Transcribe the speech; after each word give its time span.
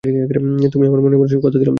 তুমিই 0.03 0.87
আমার 0.87 1.01
মনের 1.01 1.17
মানুষ, 1.17 1.31
কতা 1.35 1.57
দিলাম 1.59 1.63
তোরে।। 1.63 1.69